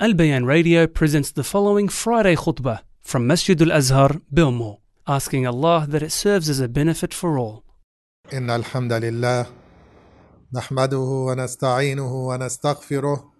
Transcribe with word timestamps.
Al 0.00 0.13
Bayan 0.15 0.45
Radio 0.45 0.87
presents 0.87 1.31
the 1.31 1.43
following 1.43 1.87
Friday 1.87 2.35
khutbah 2.35 2.79
from 3.01 3.27
Masjid 3.27 3.61
Al 3.61 3.71
Azhar, 3.71 4.09
Bilmo, 4.33 4.79
asking 5.07 5.45
Allah 5.45 5.85
that 5.87 6.01
it 6.01 6.11
serves 6.11 6.49
as 6.49 6.59
a 6.59 6.67
benefit 6.67 7.13
for 7.13 7.37
all. 7.37 7.63
إن 8.33 8.49
الحمد 8.49 8.93
لله 8.93 9.45
نحمده 10.53 10.97
ونستعينه 10.97 12.13
ونستغفره 12.13 13.31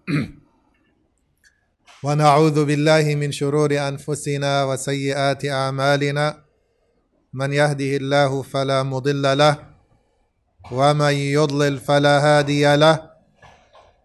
ونعوذ 2.02 2.64
بالله 2.64 3.14
من 3.14 3.32
شرور 3.32 3.88
أنفسنا 3.88 4.64
وسيئات 4.64 5.44
أعمالنا 5.44 6.44
من 7.32 7.52
يهده 7.52 7.96
الله 7.96 8.42
فلا 8.42 8.82
مضل 8.82 9.38
له 9.38 9.56
ومن 10.72 11.12
يضلل 11.12 11.78
فلا 11.78 12.18
هادي 12.20 12.76
له 12.76 13.10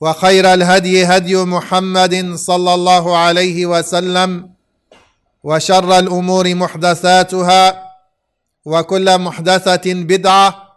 وخير 0.00 0.54
الهدي 0.54 1.04
هدي 1.04 1.36
محمد 1.36 2.34
صلى 2.34 2.74
الله 2.74 3.16
عليه 3.16 3.66
وسلم 3.66 4.50
وشر 5.42 5.98
الأمور 5.98 6.54
محدثاتها 6.54 7.92
وكل 8.64 9.18
محدثة 9.18 9.94
بدعة 9.94 10.72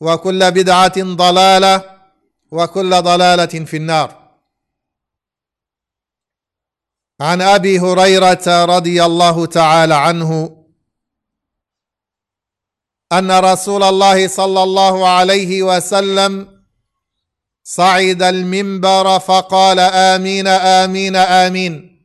وكل 0.00 0.50
بدعة 0.50 0.98
ضلالة 0.98 1.96
وكل 2.50 2.90
ضلالة 3.02 3.64
في 3.64 3.76
النار. 3.76 4.26
عن 7.20 7.42
أبي 7.42 7.78
هريرة 7.80 8.64
رضي 8.64 9.04
الله 9.04 9.46
تعالى 9.46 9.94
عنه 9.94 10.56
أن 13.12 13.30
رسول 13.38 13.82
الله 13.82 14.28
صلى 14.28 14.62
الله 14.62 15.08
عليه 15.08 15.62
وسلم 15.62 16.55
صعد 17.68 18.22
المنبر 18.22 19.18
فقال 19.18 19.78
آمين 19.80 20.46
آمين 20.46 21.16
آمين. 21.16 22.02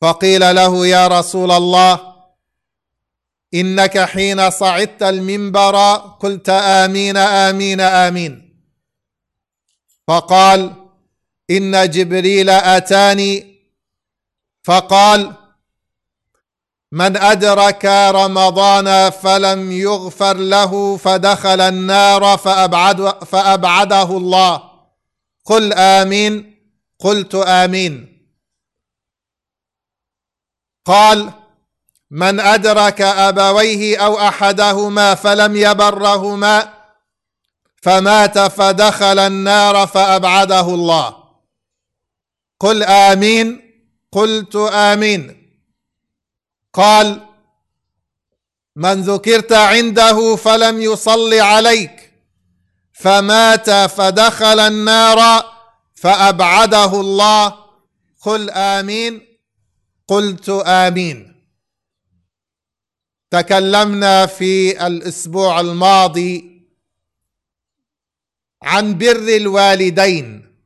فقيل 0.00 0.54
له 0.54 0.86
يا 0.86 1.08
رسول 1.08 1.50
الله 1.50 2.14
إنك 3.54 3.98
حين 3.98 4.50
صعدت 4.50 5.02
المنبر 5.02 5.94
قلت 5.94 6.48
آمين 6.48 7.16
آمين 7.16 7.80
آمين. 7.80 8.62
فقال 10.08 10.74
إن 11.50 11.90
جبريل 11.90 12.50
أتاني 12.50 13.60
فقال 14.64 15.39
من 16.92 17.16
أدرك 17.16 17.84
رمضان 18.14 19.10
فلم 19.10 19.72
يغفر 19.72 20.36
له 20.36 20.96
فدخل 20.96 21.60
النار 21.60 22.38
فأبعد 22.38 23.24
فأبعده 23.24 24.02
الله. 24.02 24.62
قل 25.44 25.72
آمين. 25.72 26.56
قلت 26.98 27.34
آمين. 27.34 28.20
قال 30.86 31.32
من 32.10 32.40
أدرك 32.40 33.00
أبويه 33.02 34.04
أو 34.04 34.18
أحدهما 34.18 35.14
فلم 35.14 35.56
يبرهما 35.56 36.74
فمات 37.82 38.38
فدخل 38.38 39.18
النار 39.18 39.86
فأبعده 39.86 40.60
الله. 40.60 41.16
قل 42.60 42.82
آمين. 42.82 43.60
قلت 44.12 44.56
آمين. 44.56 45.39
قال 46.72 47.26
من 48.76 49.02
ذكرت 49.02 49.52
عنده 49.52 50.36
فلم 50.36 50.82
يصل 50.82 51.34
عليك 51.34 52.12
فمات 52.92 53.70
فدخل 53.70 54.60
النار 54.60 55.44
فأبعده 55.94 57.00
الله. 57.00 57.54
قل 58.22 58.50
آمين. 58.50 59.26
قلت 60.08 60.48
آمين. 60.66 61.44
تكلمنا 63.30 64.26
في 64.26 64.86
الأسبوع 64.86 65.60
الماضي 65.60 66.62
عن 68.62 68.98
بر 68.98 69.36
الوالدين. 69.36 70.56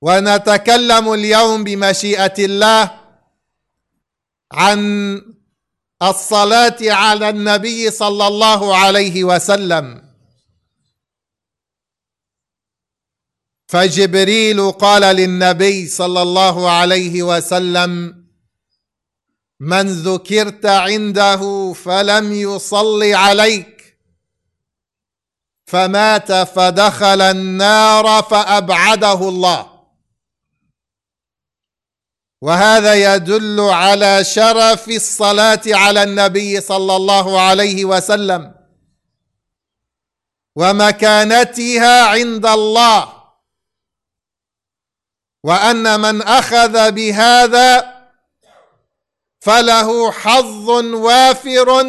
ونتكلم 0.00 1.12
اليوم 1.12 1.64
بمشيئة 1.64 2.34
الله 2.38 2.97
عن 4.52 5.22
الصلاة 6.02 6.76
على 6.82 7.28
النبي 7.28 7.90
صلى 7.90 8.26
الله 8.26 8.76
عليه 8.76 9.24
وسلم. 9.24 10.08
فجبريل 13.68 14.70
قال 14.72 15.16
للنبي 15.16 15.86
صلى 15.86 16.22
الله 16.22 16.70
عليه 16.70 17.22
وسلم 17.22 18.18
من 19.60 19.86
ذكرت 19.86 20.66
عنده 20.66 21.72
فلم 21.72 22.32
يصل 22.32 23.02
عليك 23.02 23.98
فمات 25.66 26.32
فدخل 26.32 27.20
النار 27.20 28.22
فأبعده 28.22 29.28
الله. 29.28 29.77
وهذا 32.40 33.14
يدل 33.14 33.60
على 33.60 34.24
شرف 34.24 34.88
الصلاة 34.88 35.60
على 35.66 36.02
النبي 36.02 36.60
صلى 36.60 36.96
الله 36.96 37.40
عليه 37.40 37.84
وسلم 37.84 38.54
ومكانتها 40.56 42.04
عند 42.04 42.46
الله. 42.46 43.18
وأن 45.44 46.00
من 46.00 46.22
أخذ 46.22 46.90
بهذا 46.92 47.98
فله 49.40 50.12
حظ 50.12 50.68
وافر 50.94 51.82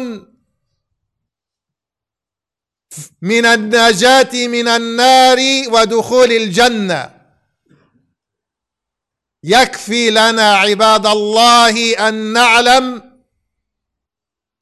من 3.22 3.46
النجاة 3.46 4.46
من 4.46 4.68
النار 4.68 5.38
ودخول 5.68 6.32
الجنة. 6.32 7.19
يكفي 9.44 10.10
لنا 10.10 10.56
عباد 10.56 11.06
الله 11.06 12.08
أن 12.08 12.14
نعلم 12.14 13.10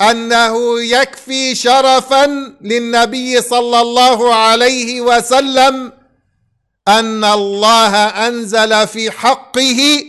أنه 0.01 0.81
يكفي 0.81 1.55
شرفا 1.55 2.27
للنبي 2.61 3.41
صلى 3.41 3.81
الله 3.81 4.35
عليه 4.35 5.01
وسلم 5.01 5.93
أن 6.89 7.25
الله 7.25 7.97
أنزل 8.07 8.87
في 8.89 9.11
حقه 9.11 10.05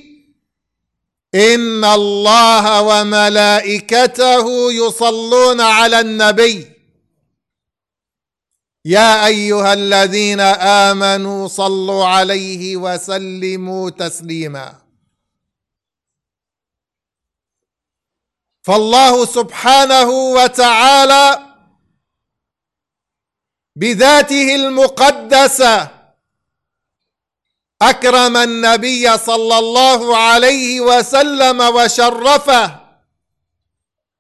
إن 1.35 1.85
الله 1.85 2.81
وملائكته 2.81 4.71
يصلون 4.71 5.61
على 5.61 5.99
النبي. 5.99 6.78
يا 8.85 9.25
أيها 9.25 9.73
الذين 9.73 10.39
آمنوا 10.89 11.47
صلوا 11.47 12.05
عليه 12.05 12.77
وسلموا 12.77 13.89
تسليما. 13.89 14.81
فالله 18.63 19.25
سبحانه 19.25 20.09
وتعالى 20.09 21.55
بذاته 23.75 24.55
المقدسة 24.55 25.91
أكرم 27.81 28.37
النبي 28.37 29.17
صلى 29.17 29.59
الله 29.59 30.17
عليه 30.17 30.81
وسلم 30.81 31.61
وشرفه 31.61 32.79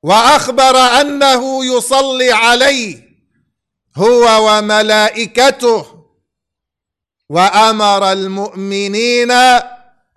وأخبر 0.03 0.77
أنه 0.77 1.65
يصلي 1.65 2.31
عليه 2.31 3.08
هو 3.99 4.49
وملائكته. 4.49 6.05
وأمر 7.29 8.11
المؤمنين 8.11 9.31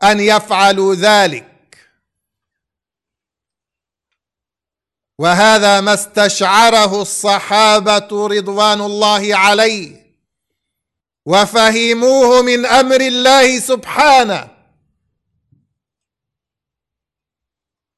أن 0.02 0.20
يفعلوا 0.20 0.94
ذلك. 0.94 1.49
وهذا 5.19 5.81
ما 5.81 5.94
استشعره 5.94 7.02
الصحابة 7.02 8.26
رضوان 8.26 8.81
الله 8.81 9.37
عليه. 9.37 10.02
وفهموه 11.26 12.43
من 12.43 12.67
أمر 12.67 13.00
الله 13.00 13.58
سبحانه. 13.58 14.62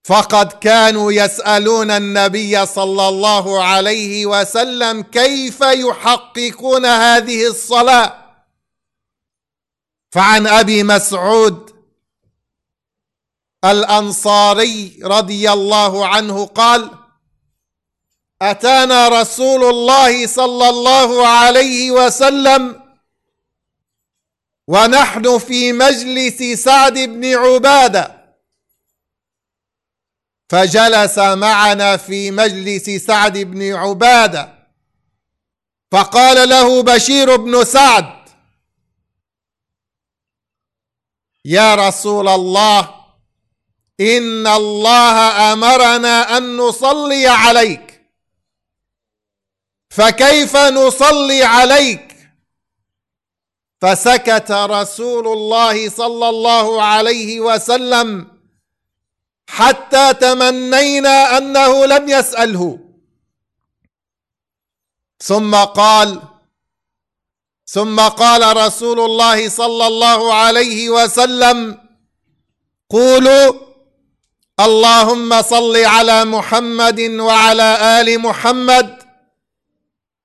فقد 0.05 0.53
كانوا 0.53 1.13
يسألون 1.13 1.91
النبي 1.91 2.67
صلى 2.67 3.09
الله 3.09 3.65
عليه 3.65 4.27
وسلم 4.27 5.03
كيف 5.03 5.61
يحققون 5.61 6.87
هذه 6.87 7.47
الصلاة. 7.47 8.25
فعن 10.13 10.47
أبي 10.47 10.83
مسعود 10.83 11.71
الأنصاري 13.65 15.01
رضي 15.05 15.53
الله 15.53 16.07
عنه 16.07 16.47
قال 16.47 16.91
أتانا 18.43 19.09
رسول 19.09 19.65
الله 19.65 20.27
صلى 20.27 20.69
الله 20.69 21.27
عليه 21.29 21.91
وسلم 21.91 22.83
ونحن 24.69 25.39
في 25.39 25.73
مجلس 25.73 26.43
سعد 26.65 26.99
بن 26.99 27.35
عبادة 27.35 28.14
فجلس 30.49 31.19
معنا 31.19 31.97
في 31.97 32.31
مجلس 32.31 32.91
سعد 32.91 33.39
بن 33.39 33.73
عبادة. 33.75 34.55
فقال 35.93 36.49
له 36.49 36.83
بشير 36.83 37.37
بن 37.37 37.65
سعد 37.65 38.29
يا 41.45 41.75
رسول 41.75 42.29
الله 42.29 42.95
إن 44.01 44.47
الله 44.47 45.53
أمرنا 45.53 46.37
أن 46.37 46.57
نصلي 46.57 47.27
عليك 47.27 48.11
فكيف 49.91 50.57
نصلي 50.57 51.43
عليك؟ 51.43 52.17
فسكت 53.81 54.51
رسول 54.51 55.29
الله 55.29 55.89
صلى 55.89 56.29
الله 56.29 56.83
عليه 56.83 57.41
وسلم 57.41 58.34
حتى 59.49 60.15
تمنينا 60.15 61.39
أنه 61.39 61.87
لم 61.87 62.09
يسأله. 62.09 62.79
ثم 65.19 65.55
قال 65.55 66.23
ثم 67.67 68.01
قال 68.01 68.57
رسول 68.57 69.01
الله 69.01 69.49
صلى 69.49 69.87
الله 69.87 70.35
عليه 70.35 70.91
وسلم 70.91 71.79
قولوا 72.91 73.53
اللهم 74.61 75.43
صل 75.43 75.77
على 75.77 76.25
محمد 76.25 77.01
وعلى 77.01 78.01
آل 78.01 78.19
محمد 78.21 79.03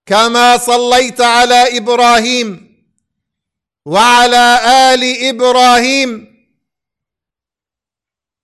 كما 0.06 0.58
صليت 0.58 1.22
على 1.22 1.78
إبراهيم 1.78 2.70
وعلى 3.86 4.60
آل 4.94 5.04
إبراهيم 5.28 6.29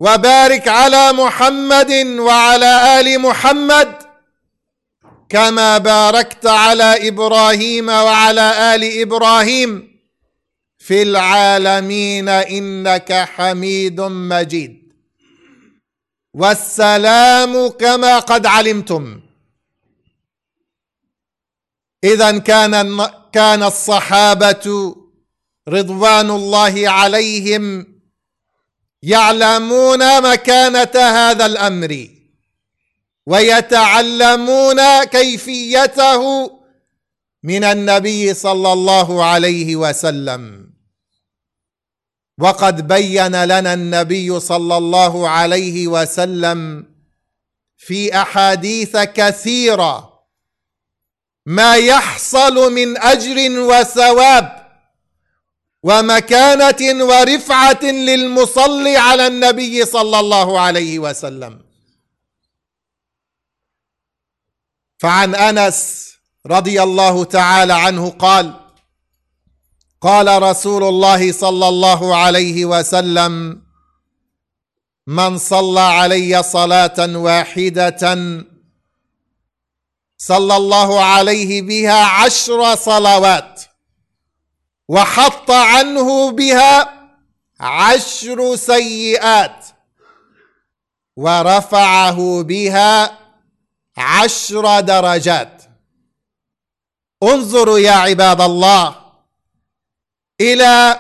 وبارك 0.06 0.68
على 0.68 1.14
محمد 1.14 1.92
وعلى 2.20 3.00
آل 3.00 3.20
محمد 3.20 3.96
كما 5.30 5.78
باركت 5.78 6.46
على 6.46 7.08
إبراهيم 7.08 7.90
وعلى 7.90 8.76
آل 8.76 9.02
إبراهيم 9.02 10.00
في 10.78 11.02
العالمين 11.02 12.30
إنك 12.30 13.14
حميد 13.14 14.02
مجيد. 14.02 14.94
والسلام 16.34 17.68
كما 17.68 18.20
قد 18.20 18.46
علمتم. 18.46 19.22
اذا 22.04 22.38
كان 22.38 23.08
كان 23.34 23.64
الصحابة 23.64 24.96
رضوان 25.68 26.30
الله 26.32 26.90
عليهم 26.90 27.95
يعلمون 29.04 30.32
مكانة 30.32 30.92
هذا 30.96 31.46
الأمر 31.46 32.08
ويتعلمون 33.26 35.04
كيفيته 35.04 36.52
من 37.44 37.64
النبي 37.64 38.34
صلى 38.34 38.74
الله 38.74 39.26
عليه 39.26 39.76
وسلم. 39.76 40.74
وقد 42.38 42.88
بين 42.88 43.44
لنا 43.44 43.74
النبي 43.74 44.40
صلى 44.40 44.78
الله 44.78 45.30
عليه 45.30 45.88
وسلم 45.88 46.86
في 47.78 48.22
أحاديث 48.22 48.98
كثيرة 48.98 50.24
ما 51.46 51.76
يحصل 51.76 52.74
من 52.74 52.98
أجر 52.98 53.60
وثواب. 53.60 54.65
ومكانة 55.86 57.04
ورفعة 57.06 57.84
للمصلي 57.84 58.98
على 58.98 59.28
النبي 59.28 59.86
صلى 59.86 60.20
الله 60.20 60.60
عليه 60.60 61.00
وسلم. 61.00 61.62
فعن 65.00 65.36
أنس 65.36 66.06
رضي 66.48 66.84
الله 66.84 67.24
تعالى 67.24 67.74
عنه 67.74 68.10
قال 68.10 68.54
قال 70.02 70.42
رسول 70.42 70.84
الله 70.84 71.32
صلى 71.32 71.68
الله 71.68 72.16
عليه 72.16 72.66
وسلم 72.66 73.62
من 75.08 75.38
صلى 75.38 75.80
علي 75.80 76.44
صلاة 76.44 77.18
واحدة 77.18 78.04
صلى 80.18 80.56
الله 80.58 81.04
عليه 81.04 81.62
بها 81.62 82.06
عشر 82.06 82.76
صلوات 82.76 83.55
وحط 84.88 85.52
عنه 85.52 86.32
بها 86.32 86.94
عشر 87.60 88.56
سيئات 88.56 89.66
ورفعه 91.16 92.44
بها 92.44 93.20
عشر 93.98 94.80
درجات. 94.80 95.64
انظروا 97.24 97.80
يا 97.80 97.92
عباد 97.92 98.42
الله 98.42 98.96
إلى 100.42 101.00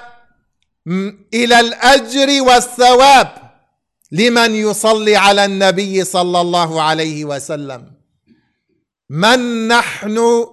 إلى 1.33 1.59
الأجر 1.59 2.41
والثواب 2.41 3.51
لمن 4.11 4.55
يصلي 4.55 5.15
على 5.15 5.45
النبي 5.45 6.03
صلى 6.03 6.41
الله 6.41 6.81
عليه 6.81 7.25
وسلم. 7.25 7.91
من 9.09 9.67
نحن 9.67 10.45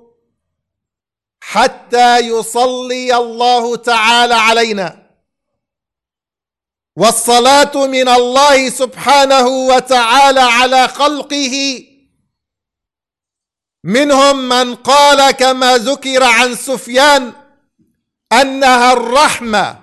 حتى 1.44 2.18
يصلي 2.18 3.16
الله 3.16 3.76
تعالى 3.76 4.34
علينا. 4.34 5.02
والصلاة 6.96 7.86
من 7.86 8.08
الله 8.08 8.68
سبحانه 8.70 9.46
وتعالى 9.46 10.40
على 10.40 10.88
خلقه. 10.88 11.84
منهم 13.84 14.48
من 14.48 14.74
قال 14.74 15.30
كما 15.30 15.78
ذكر 15.78 16.22
عن 16.22 16.54
سفيان 16.54 17.32
أنها 18.32 18.92
الرحمة. 18.92 19.78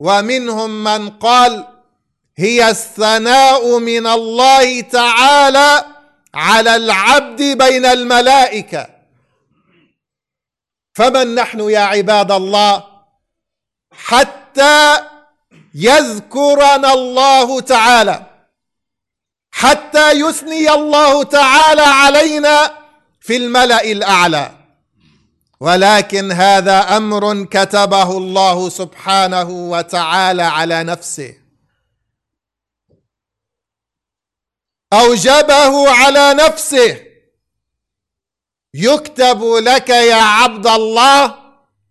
ومنهم 0.00 0.84
من 0.84 1.10
قال 1.10 1.66
هي 2.36 2.70
الثناء 2.70 3.78
من 3.78 4.06
الله 4.06 4.80
تعالى 4.80 5.84
على 6.34 6.76
العبد 6.76 7.42
بين 7.42 7.86
الملائكة. 7.86 8.97
فمن 10.98 11.34
نحن 11.34 11.60
يا 11.60 11.80
عباد 11.80 12.32
الله 12.32 12.84
حتى 13.92 14.98
يذكرنا 15.74 16.92
الله 16.92 17.60
تعالى 17.60 18.26
حتى 19.50 20.12
يثني 20.12 20.70
الله 20.70 21.22
تعالى 21.22 21.82
علينا 21.82 22.78
في 23.20 23.36
الملأ 23.36 23.84
الأعلى. 23.84 24.54
ولكن 25.60 26.32
هذا 26.32 26.96
أمر 26.96 27.44
كتبه 27.44 28.18
الله 28.18 28.68
سبحانه 28.68 29.50
وتعالى 29.50 30.42
على 30.42 30.84
نفسه. 30.84 31.34
أوجبه 34.92 35.90
على 35.90 36.34
نفسه 36.34 37.07
يكتب 38.74 39.42
لك 39.42 39.88
يا 39.88 40.22
عبد 40.22 40.66
الله 40.66 41.38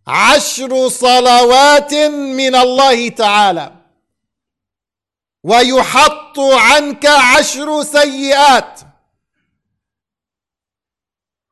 عشر 0.07 0.89
صلوات 0.89 1.93
من 2.13 2.55
الله 2.55 3.09
تعالى 3.09 3.75
ويحط 5.43 6.39
عنك 6.39 7.05
عشر 7.05 7.83
سيئات 7.83 8.79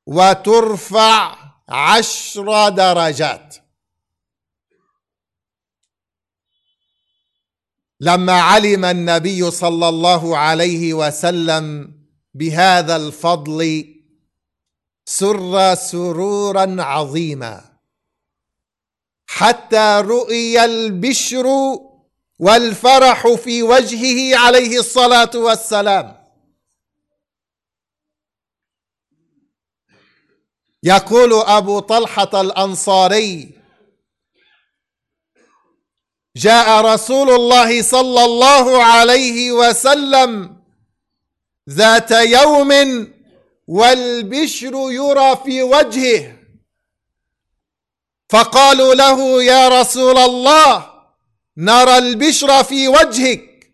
وترفع 0.06 1.36
عشر 1.70 2.70
درجات. 2.70 3.56
لما 8.00 8.42
علم 8.42 8.86
النبي 8.86 9.52
صلى 9.52 9.90
الله 9.90 10.38
عليه 10.38 10.94
وسلم 10.94 11.94
بهذا 12.34 12.96
الفضل 12.96 13.95
سر 15.06 15.76
سرورا 15.76 16.76
عظيما. 16.80 17.62
حتى 19.28 20.02
رؤي 20.06 20.66
البشر 20.66 21.46
والفرح 22.40 23.28
في 23.28 23.64
وجهه 23.64 24.38
عليه 24.38 24.80
الصلاة 24.80 25.32
والسلام. 25.36 26.26
يقول 30.84 31.34
أبو 31.34 31.80
طلحة 31.80 32.42
الأنصاري 32.42 33.52
جاء 36.36 36.82
رسول 36.82 37.30
الله 37.30 37.82
صلى 37.82 38.26
الله 38.26 38.84
عليه 38.84 39.52
وسلم 39.52 40.62
ذات 41.70 42.12
يوم 42.12 42.72
والبشر 43.68 44.74
يرى 44.92 45.36
في 45.46 45.62
وجهه. 45.62 46.38
فقالوا 48.30 48.96
له 48.96 49.44
يا 49.44 49.82
رسول 49.82 50.18
الله 50.18 50.92
نرى 51.58 51.98
البشر 51.98 52.64
في 52.64 52.88
وجهك. 52.88 53.74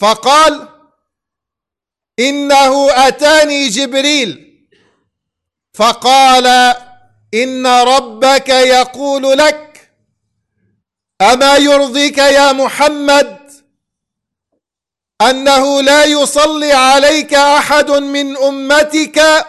فقال 0.00 0.68
إنه 2.18 2.90
أتاني 3.08 3.68
جبريل. 3.68 4.44
فقال 5.74 6.74
إن 7.34 7.66
ربك 7.66 8.48
يقول 8.48 9.38
لك 9.38 9.90
أما 11.20 11.56
يرضيك 11.56 12.18
يا 12.18 12.52
محمد؟ 12.52 13.43
أنه 15.22 15.80
لا 15.82 16.04
يصلي 16.04 16.72
عليك 16.72 17.34
أحد 17.34 17.90
من 17.90 18.36
أمتك 18.36 19.46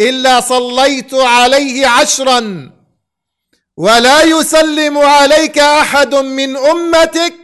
إلا 0.00 0.40
صليت 0.40 1.14
عليه 1.14 1.86
عشرا 1.86 2.72
ولا 3.76 4.22
يسلم 4.22 4.98
عليك 4.98 5.58
أحد 5.58 6.14
من 6.14 6.56
أمتك 6.56 7.34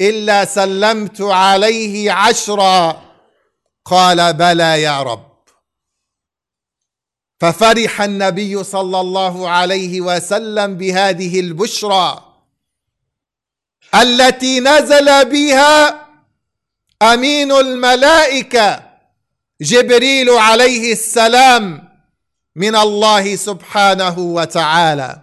إلا 0.00 0.44
سلمت 0.44 1.20
عليه 1.20 2.12
عشرا. 2.12 3.02
قال 3.84 4.32
بلى 4.32 4.82
يا 4.82 5.02
رب. 5.02 5.30
ففرح 7.40 8.02
النبي 8.02 8.64
صلى 8.64 9.00
الله 9.00 9.48
عليه 9.50 10.00
وسلم 10.00 10.74
بهذه 10.76 11.40
البشرى. 11.40 12.29
التي 13.94 14.60
نزل 14.60 15.24
بها 15.24 16.06
أمين 17.02 17.52
الملائكة 17.52 18.82
جبريل 19.60 20.30
عليه 20.30 20.92
السلام 20.92 21.88
من 22.56 22.76
الله 22.76 23.36
سبحانه 23.36 24.18
وتعالى. 24.18 25.18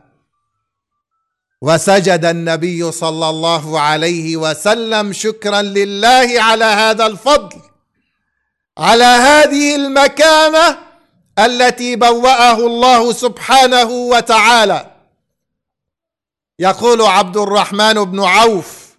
وسجد 1.62 2.26
النبي 2.26 2.92
صلى 2.92 3.30
الله 3.30 3.80
عليه 3.80 4.38
وسلم 4.38 5.14
شكرا 5.14 5.62
لله 5.62 6.42
على 6.42 6.66
هذا 6.66 7.06
الفضل 7.06 7.62
على 8.78 9.04
هذه 9.04 9.76
المكانة 9.76 10.78
التي 11.40 11.96
بوأه 11.96 12.58
الله 12.58 13.14
سبحانه 13.14 13.90
وتعالى. 13.90 14.97
يقول 16.60 17.02
عبد 17.02 17.38
الرحمن 17.38 17.94
بن 17.94 18.24
عوف 18.24 18.98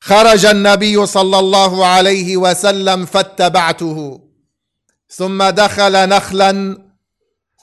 خرج 0.00 0.46
النبي 0.46 1.06
صلى 1.06 1.38
الله 1.38 1.86
عليه 1.86 2.36
وسلم 2.36 3.06
فاتبعته 3.06 4.28
ثم 5.08 5.42
دخل 5.42 6.08
نخلا 6.08 6.78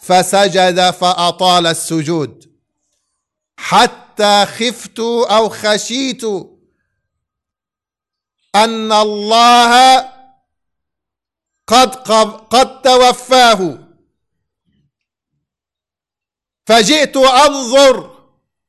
فسجد 0.01 0.89
فأطال 0.89 1.68
السجود. 1.68 2.58
حتى 3.58 4.46
خفت 4.46 5.00
أو 5.30 5.50
خشيت 5.50 6.24
أن 8.56 8.92
الله 8.92 10.00
قد 11.68 11.96
قد 12.50 12.82
توفاه. 12.82 13.88
فجئت 16.66 17.18
أنظر 17.18 18.17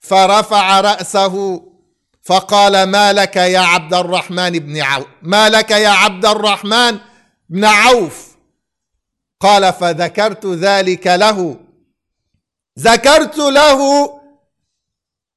فرفع 0.08 0.80
رأسه 0.80 1.62
فقال 2.22 2.82
ما 2.82 3.12
لك 3.12 3.36
يا 3.36 3.60
عبد 3.60 3.94
الرحمن 3.94 4.50
بن 4.50 4.80
عوف 4.80 5.06
ما 5.22 5.48
لك 5.48 5.70
يا 5.70 5.88
عبد 5.88 6.26
الرحمن 6.26 6.98
بن 7.48 7.64
عوف. 7.64 8.28
قال 9.40 9.72
فذكرت 9.72 10.46
ذلك 10.46 11.06
له. 11.06 11.60
ذكرت 12.78 13.38
له 13.38 14.10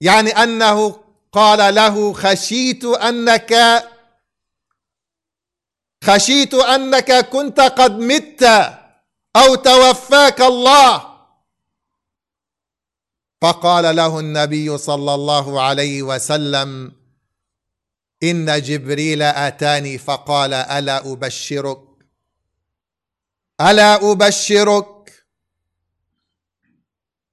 يعني 0.02 0.30
أنه 0.30 1.00
قال 1.32 1.76
له 1.76 2.14
خشيت 2.14 2.84
انك 2.84 3.84
خشيت 6.04 6.54
أنك 6.54 7.30
كنت 7.30 7.60
قد 7.60 8.00
مت 8.00 8.44
أو 9.36 9.56
توفاك 9.56 10.42
الله. 10.42 11.11
فقال 13.42 13.96
له 13.96 14.20
النبي 14.20 14.78
صلى 14.78 15.14
الله 15.14 15.62
عليه 15.62 16.04
وسلم 16.04 16.92
إن 18.24 18.62
جبريل 18.62 19.22
آتاني 19.22 19.98
فقال 19.98 20.54
ألا 20.54 21.12
أبشرك؟ 21.12 21.82
ألا 23.62 24.12
أبشرك؟ 24.12 25.26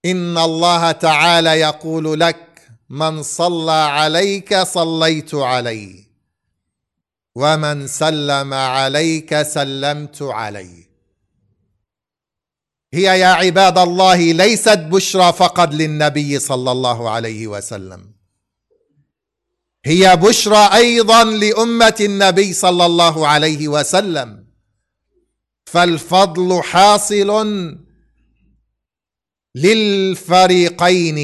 إن 0.04 0.38
الله 0.38 0.92
تعالى 0.92 1.50
يقول 1.50 2.20
لك 2.20 2.68
من 2.88 3.22
صلى 3.22 3.72
عليك 3.72 4.56
صليت 4.62 5.34
عليه 5.34 6.08
ومن 7.34 7.86
سلم 7.86 8.54
عليك 8.54 9.42
سلمت 9.42 10.22
عليه. 10.22 10.87
هي 12.94 13.20
يا 13.20 13.26
عباد 13.26 13.78
الله 13.78 14.32
ليست 14.32 14.78
بشرى 14.78 15.32
فقط 15.32 15.74
للنبي 15.74 16.38
صلى 16.38 16.72
الله 16.72 17.10
عليه 17.10 17.46
وسلم. 17.46 18.12
هي 19.84 20.16
بشرى 20.16 20.70
أيضا 20.74 21.24
لأمة 21.24 21.94
النبي 22.00 22.52
صلى 22.52 22.86
الله 22.86 23.28
عليه 23.28 23.68
وسلم. 23.68 24.46
فالفضل 25.66 26.62
حاصل 26.62 27.76
للفريقين. 29.54 31.18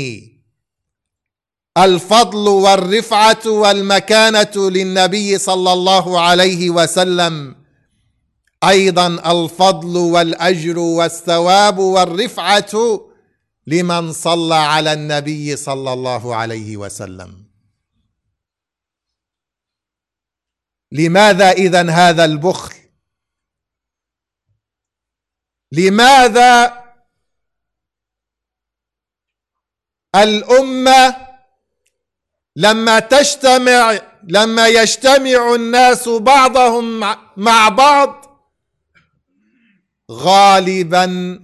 الفضل 1.79 2.49
والرفعة 2.49 3.47
والمكانة 3.47 4.71
للنبي 4.71 5.39
صلى 5.39 5.73
الله 5.73 6.21
عليه 6.21 6.71
وسلم 6.71 7.64
أيضا 8.69 9.07
الفضل 9.07 9.97
والأجر 9.97 10.79
والثواب 10.79 11.79
والرفعة 11.79 13.01
لمن 13.67 14.13
صلى 14.13 14.55
على 14.55 14.93
النبي 14.93 15.57
صلى 15.57 15.93
الله 15.93 16.37
عليه 16.37 16.77
وسلم. 16.77 17.45
لماذا 20.93 21.51
اذا 21.51 21.91
هذا 21.91 22.25
البخل؟ 22.25 22.75
لماذا 25.73 26.85
الأمة 30.15 31.17
لما 32.57 32.99
تجتمع 32.99 33.99
لما 34.29 34.69
يجتمع 34.69 35.55
الناس 35.55 36.09
بعضهم 36.09 37.01
مع 37.37 37.69
بعض 37.69 38.24
غالبا 40.11 41.41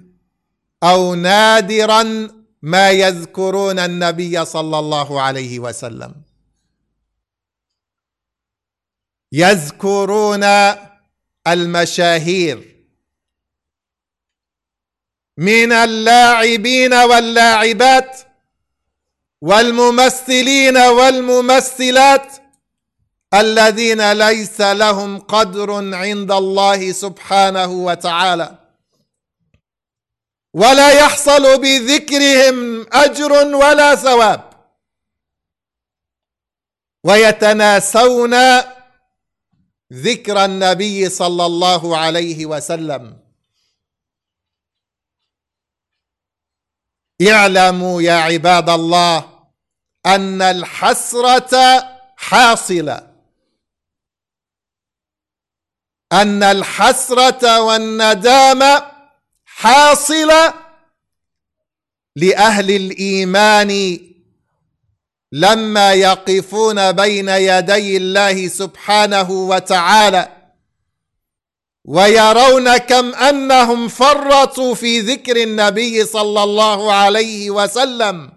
أو 0.82 1.14
نادرا 1.14 2.30
ما 2.62 2.90
يذكرون 2.90 3.78
النبي 3.78 4.44
صلى 4.44 4.78
الله 4.78 5.20
عليه 5.22 5.58
وسلم. 5.58 6.14
يذكرون 9.32 10.44
المشاهير 11.46 12.86
من 15.36 15.72
اللاعبين 15.72 16.94
واللاعبات 16.94 18.20
والممثلين 19.40 20.76
والممثلات 20.76 22.36
الذين 23.34 24.12
ليس 24.12 24.60
لهم 24.60 25.18
قدر 25.18 25.94
عند 25.94 26.32
الله 26.32 26.92
سبحانه 26.92 27.66
وتعالى. 27.66 28.58
ولا 30.54 30.90
يحصل 30.92 31.60
بذكرهم 31.60 32.86
أجر 32.92 33.32
ولا 33.32 33.94
ثواب. 33.94 34.50
ويتناسون 37.04 38.34
ذكر 39.92 40.44
النبي 40.44 41.08
صلى 41.08 41.46
الله 41.46 41.96
عليه 41.96 42.46
وسلم. 42.46 43.20
اعلموا 47.28 48.02
يا 48.02 48.14
عباد 48.14 48.68
الله 48.70 49.46
أن 50.06 50.42
الحسرة 50.42 51.84
حاصلة. 52.16 53.09
أن 56.12 56.42
الحسرة 56.42 57.60
والندامة 57.60 58.82
حاصلة 59.44 60.54
لأهل 62.16 62.70
الإيمان 62.70 64.00
لما 65.32 65.92
يقفون 65.92 66.92
بين 66.92 67.28
يدي 67.28 67.96
الله 67.96 68.48
سبحانه 68.48 69.30
وتعالى 69.30 70.28
ويرون 71.84 72.76
كم 72.76 73.14
أنهم 73.14 73.88
فرطوا 73.88 74.74
في 74.74 75.00
ذكر 75.00 75.36
النبي 75.36 76.04
صلى 76.04 76.42
الله 76.42 76.92
عليه 76.92 77.50
وسلم 77.50 78.32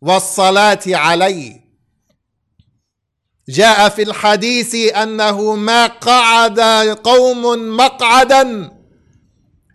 والصلاة 0.00 0.80
عليه. 0.86 1.69
جاء 3.50 3.88
في 3.88 4.02
الحديث 4.02 4.74
أنه 4.74 5.54
ما 5.54 5.86
قعد 5.86 6.60
قوم 7.04 7.42
مقعدا 7.76 8.70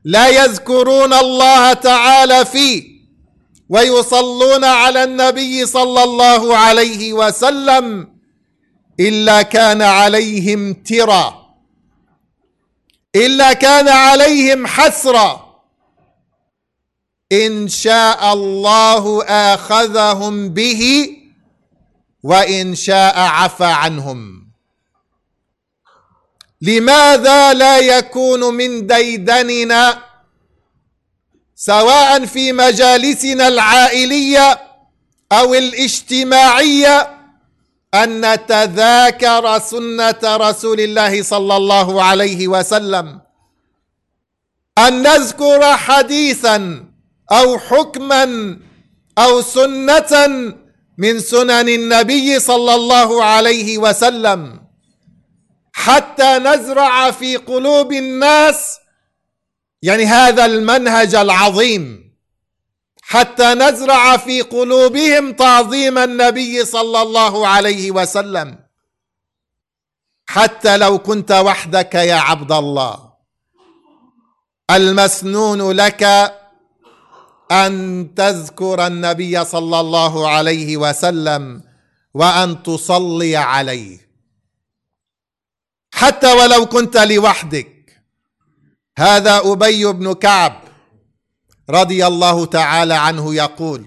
لا 0.06 0.28
يذكرون 0.28 1.14
الله 1.14 1.74
تعالى 1.74 2.46
فيه 2.46 2.84
ويصلون 3.70 4.64
على 4.64 5.04
النبي 5.04 5.66
صلى 5.66 6.04
الله 6.04 6.58
عليه 6.58 7.14
وسلم 7.14 8.08
إلا 9.00 9.42
كان 9.42 9.82
عليهم 9.82 10.74
ترى 10.74 11.46
إلا 13.16 13.54
كان 13.54 13.88
عليهم 13.88 14.68
حسرة. 14.68 15.46
إن 17.32 17.68
شاء 17.68 18.34
الله 18.34 19.24
آخذهم 19.24 20.50
به 20.50 21.10
وإن 22.26 22.76
شاء 22.76 23.20
عفى 23.20 23.66
عنهم. 23.66 24.48
لماذا 26.62 27.54
لا 27.54 27.78
يكون 27.78 28.54
من 28.54 28.88
ديدننا 28.88 30.04
سواء 31.56 32.26
في 32.26 32.52
مجالسنا 32.52 33.48
العائلية 33.48 34.60
أو 35.32 35.54
الاجتماعية 35.54 37.10
أن 37.94 38.34
نتذاكر 38.34 39.60
سنة 39.60 40.22
رسول 40.24 40.80
الله 40.82 41.24
صلى 41.24 41.58
الله 41.58 42.04
عليه 42.04 42.48
وسلم؟ 42.48 43.22
أن 44.78 45.04
نذكر 45.04 45.78
حديثا 45.78 46.86
أو 47.32 47.60
حكما 47.60 48.58
أو 49.18 49.42
سنة 49.42 50.54
من 50.98 51.20
سنن 51.20 51.70
النبي 51.70 52.40
صلى 52.40 52.76
الله 52.76 53.24
عليه 53.24 53.78
وسلم. 53.78 54.66
حتى 55.74 56.38
نزرع 56.38 57.12
في 57.12 57.36
قلوب 57.36 57.94
الناس 57.94 58.80
يعني 59.82 60.06
هذا 60.06 60.46
المنهج 60.46 61.16
العظيم. 61.16 62.06
حتى 63.02 63.54
نزرع 63.54 64.18
في 64.18 64.42
قلوبهم 64.42 65.34
تعظيم 65.34 65.98
النبي 65.98 66.66
صلى 66.66 67.02
الله 67.02 67.48
عليه 67.48 67.92
وسلم. 67.92 68.60
حتى 70.28 70.78
لو 70.78 71.00
كنت 71.00 71.32
وحدك 71.32 71.96
يا 71.96 72.16
عبد 72.16 72.52
الله. 72.52 73.14
المسنون 74.72 75.72
لك 75.72 76.04
أن 77.52 78.10
تذكر 78.16 78.88
النبي 78.88 79.46
صلى 79.46 79.80
الله 79.80 80.30
عليه 80.30 80.78
وسلم 80.78 81.64
وأن 82.14 82.64
تصلي 82.64 83.36
عليه. 83.36 84.10
حتى 85.94 86.34
ولو 86.34 86.66
كنت 86.66 86.98
لوحدك. 86.98 88.04
هذا 88.98 89.42
أبي 89.52 89.86
بن 89.86 90.14
كعب 90.14 90.62
رضي 91.70 92.08
الله 92.08 92.46
تعالى 92.46 92.94
عنه 92.94 93.36
يقول 93.36 93.86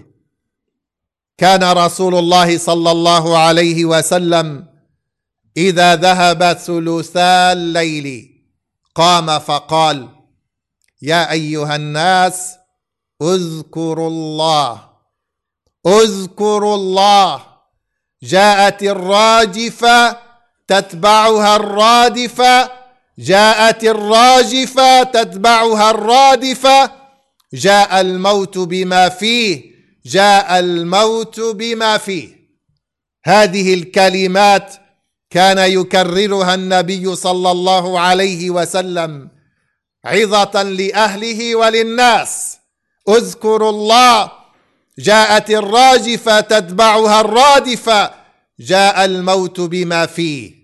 كان 1.37 1.63
رسول 1.63 2.15
الله 2.15 2.57
صلى 2.57 2.91
الله 2.91 3.37
عليه 3.37 3.85
وسلم 3.85 4.67
إذا 5.57 5.95
ذهب 5.95 6.53
ثلثا 6.53 7.51
الليل 7.51 8.29
قام 8.95 9.39
فقال 9.39 10.09
يا 11.01 11.31
أيها 11.31 11.75
الناس 11.75 12.58
اذكروا 13.21 14.07
الله 14.07 14.89
اذكروا 15.87 16.75
الله 16.75 17.43
جاءت 18.23 18.83
الراجفة 18.83 20.17
تتبعها 20.67 21.55
الرادفة. 21.55 22.71
جاءت 23.19 23.83
الراجفة 23.83 25.03
تتبعها 25.03 25.91
الرادفة. 25.91 26.91
جاء 27.53 28.01
الموت 28.01 28.57
بما 28.57 29.09
فيه 29.09 29.63
جاء 30.05 30.59
الموت 30.59 31.39
بما 31.39 31.97
فيه. 31.97 32.39
هذه 33.25 33.73
الكلمات 33.73 34.73
كان 35.29 35.57
يكررها 35.71 36.55
النبي 36.55 37.15
صلى 37.15 37.51
الله 37.51 37.99
عليه 37.99 38.49
وسلم 38.49 39.29
عظة 40.05 40.63
لأهله 40.63 41.55
وللناس. 41.55 42.48
اذكروا 43.17 43.69
الله 43.69 44.31
جاءت 44.99 45.49
الراجفة 45.49 46.39
تتبعها 46.39 47.21
الرادفة 47.21 48.11
جاء 48.59 49.05
الموت 49.05 49.59
بما 49.59 50.05
فيه. 50.05 50.59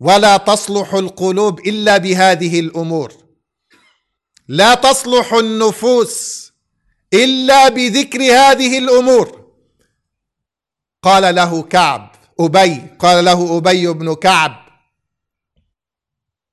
ولا 0.00 0.36
تصلح 0.36 0.94
القلوب 0.94 1.60
إلا 1.60 1.96
بهذه 1.96 2.60
الأمور. 2.60 3.12
لا 4.48 4.74
تصلح 4.74 5.32
النفوس 5.32 6.48
إلا 7.14 7.68
بذكر 7.68 8.20
هذه 8.20 8.78
الأمور. 8.78 9.48
قال 11.02 11.34
له 11.34 11.62
كعب 11.62 12.10
أبي 12.40 12.82
قال 12.98 13.24
له 13.24 13.56
أبي 13.56 13.86
بن 13.86 14.14
كعب 14.14 14.68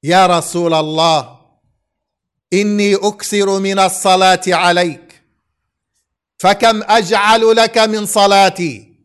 يا 0.03 0.27
رسول 0.27 0.73
الله 0.73 1.34
إني 2.53 2.95
أكثر 2.95 3.59
من 3.59 3.79
الصلاة 3.79 4.41
عليك. 4.47 5.23
فكم 6.37 6.83
أجعل 6.83 7.55
لك 7.55 7.77
من 7.77 8.05
صلاتي؟ 8.05 8.95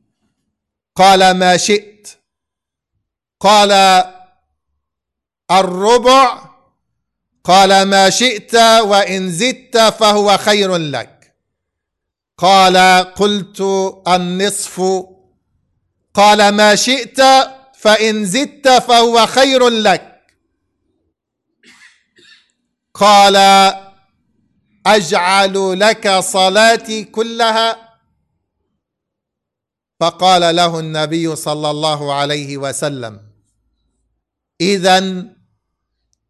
قال 0.97 1.31
ما 1.31 1.57
شئت. 1.57 2.09
قال 3.41 4.05
الربع. 5.51 6.51
قال 7.45 7.83
ما 7.83 8.11
شئت 8.11 8.55
وإن 8.81 9.31
زدت 9.31 9.79
فهو 9.79 10.37
خير 10.37 10.77
لك. 10.77 11.35
قال 12.39 12.77
قلت 13.15 13.61
النصف. 14.09 14.81
قال 16.15 16.49
ما 16.49 16.75
شئت 16.75 17.21
فإن 17.75 18.25
زدت 18.25 18.69
فهو 18.69 19.27
خير 19.27 19.69
لك. 19.69 20.10
قال 23.01 23.37
أجعل 24.87 25.81
لك 25.81 26.09
صلاتي 26.19 27.05
كلها؟ 27.05 27.91
فقال 30.01 30.57
له 30.57 30.81
النبي 30.81 31.37
صلى 31.37 31.71
الله 31.71 32.15
عليه 32.15 32.57
وسلم 32.57 33.21
اذا 34.61 35.27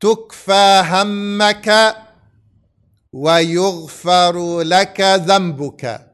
تكفى 0.00 0.82
همك 0.86 1.96
ويغفر 3.12 4.60
لك 4.60 5.00
ذنبك. 5.00 6.06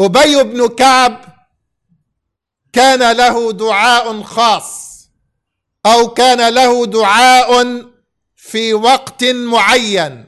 أبي 0.00 0.42
بن 0.42 0.68
كعب 0.68 1.24
كان 2.72 3.16
له 3.16 3.52
دعاء 3.52 4.22
خاص 4.22 4.84
أو 5.86 6.08
كان 6.08 6.54
له 6.54 6.86
دعاء 6.86 7.93
في 8.48 8.74
وقت 8.74 9.24
معين. 9.24 10.24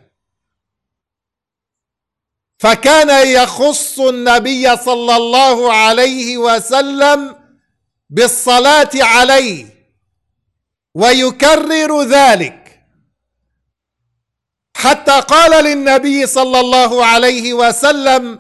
فكان 2.59 3.27
يخص 3.29 4.01
النبي 4.01 4.77
صلى 4.77 5.17
الله 5.17 5.73
عليه 5.73 6.39
وسلم 6.39 7.37
بالصلاة 8.11 8.91
عليه 8.95 9.67
ويكرر 10.95 12.03
ذلك. 12.03 12.83
حتى 14.77 15.21
قال 15.21 15.65
للنبي 15.65 16.27
صلى 16.27 16.61
الله 16.61 17.05
عليه 17.07 17.53
وسلم 17.53 18.39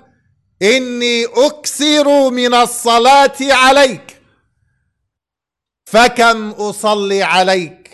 إني 0.62 1.24
أكثر 1.24 2.30
من 2.30 2.54
الصلاة 2.54 3.36
عليك 3.40 4.22
فكم 5.86 6.50
أصلي 6.50 7.22
عليك؟ 7.22 7.86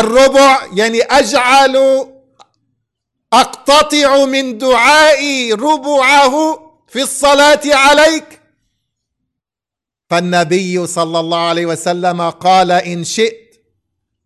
الربع 0.00 0.66
يعني 0.72 1.02
أجعل 1.02 1.76
أقتطع 3.32 4.24
من 4.24 4.58
دعائي 4.58 5.52
ربعه 5.52 6.34
في 6.88 7.02
الصلاة 7.02 7.60
عليك. 7.66 8.40
فالنبي 10.10 10.86
صلى 10.86 11.20
الله 11.20 11.38
عليه 11.38 11.66
وسلم 11.66 12.30
قال 12.30 12.70
إن 12.72 13.04
شئت 13.04 13.64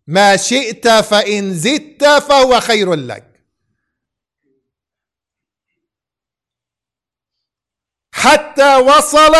ما 0.07 0.37
شئت 0.37 0.87
فإن 0.87 1.53
زدت 1.53 2.05
فهو 2.05 2.59
خير 2.59 2.93
لك. 2.93 3.25
حتى 8.11 8.75
وصل 8.75 9.35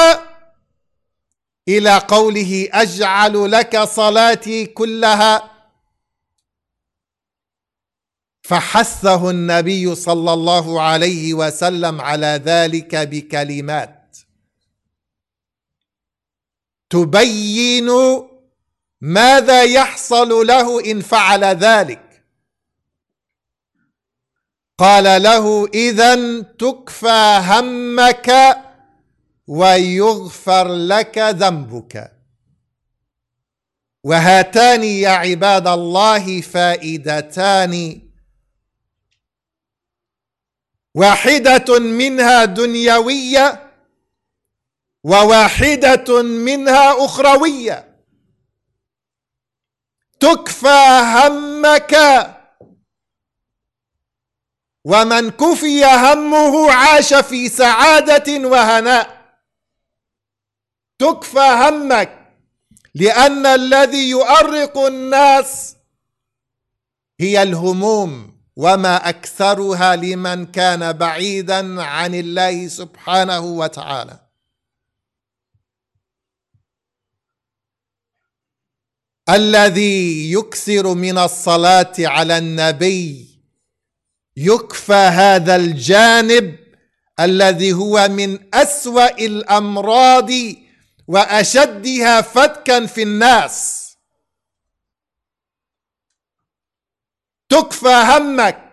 إلى 1.68 1.98
قوله 1.98 2.70
أجعل 2.72 3.52
لك 3.52 3.84
صلاتي 3.84 4.66
كلها. 4.66 5.59
فحثه 8.50 9.30
النبي 9.30 9.96
صلى 9.96 10.34
الله 10.34 10.82
عليه 10.82 11.34
وسلم 11.34 12.02
على 12.02 12.42
ذلك 12.46 12.96
بكلمات. 12.96 14.18
تبين 16.90 17.90
ماذا 19.02 19.64
يحصل 19.64 20.48
له 20.48 20.92
إن 20.92 21.02
فعل 21.02 21.44
ذلك. 21.44 22.26
قال 24.78 25.24
له 25.24 25.68
اذا 25.74 26.42
تكفى 26.42 27.42
همك 27.44 28.58
ويغفر 29.48 30.68
لك 30.74 31.18
ذنبك. 31.18 32.12
وهاتان 34.04 34.84
يا 34.84 35.10
عباد 35.10 35.68
الله 35.68 36.42
فائدتان 36.42 38.09
واحدة 40.96 41.80
منها 41.80 42.46
دنيوية 42.46 43.74
وواحدة 45.04 46.24
منها 46.24 47.06
أخروية. 47.06 47.90
تكفى 50.20 51.02
همك 51.04 51.96
ومن 54.86 55.30
كفي 55.30 55.86
همه 55.86 56.72
عاش 56.72 57.14
في 57.14 57.50
سعادة 57.50 58.48
وهناء. 58.48 59.20
تكفى 61.00 61.40
همك 61.40 62.20
لأن 62.96 63.46
الذي 63.46 64.10
يؤرق 64.10 64.78
الناس 64.78 65.76
هي 67.20 67.44
الهموم. 67.44 68.39
وما 68.60 69.10
اكثرها 69.10 69.96
لمن 69.96 70.46
كان 70.46 70.92
بعيدا 70.92 71.84
عن 71.84 72.16
الله 72.16 72.68
سبحانه 72.68 73.40
وتعالى. 73.40 74.20
الذي 79.30 80.32
يكثر 80.32 80.94
من 80.94 81.18
الصلاه 81.18 81.94
على 82.00 82.38
النبي 82.38 83.28
يكفى 84.38 84.94
هذا 84.94 85.56
الجانب 85.56 86.60
الذي 87.20 87.74
هو 87.74 88.08
من 88.08 88.56
اسوا 88.56 89.26
الامراض 89.26 90.32
واشدها 91.08 92.22
فتكا 92.22 92.86
في 92.86 93.04
الناس. 93.04 93.89
تكفى 97.50 98.04
همك 98.18 98.66